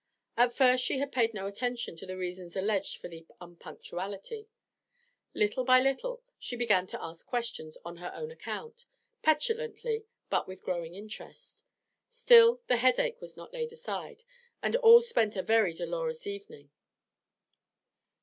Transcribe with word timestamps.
At 0.35 0.51
first 0.51 0.83
she 0.83 0.97
had 0.97 1.11
paid 1.11 1.31
no 1.35 1.45
attention 1.45 1.95
to 1.97 2.07
the 2.07 2.17
reasons 2.17 2.55
alleged 2.55 2.97
for 2.97 3.07
the 3.07 3.27
unpunctuality; 3.39 4.47
little 5.35 5.63
by 5.63 5.79
little 5.79 6.23
she 6.39 6.55
began 6.55 6.87
to 6.87 7.03
ask 7.03 7.27
questions 7.27 7.77
on 7.85 7.97
her 7.97 8.11
own 8.15 8.31
account, 8.31 8.87
petulantly 9.21 10.05
but 10.31 10.47
with 10.47 10.63
growing 10.63 10.95
interest. 10.95 11.63
Still, 12.09 12.61
the 12.65 12.77
headache 12.77 13.21
was 13.21 13.37
not 13.37 13.53
laid 13.53 13.71
aside, 13.73 14.23
and 14.63 14.75
all 14.77 15.03
spent 15.03 15.35
a 15.35 15.43
very 15.43 15.71
dolorous 15.75 16.25
evening. 16.25 16.71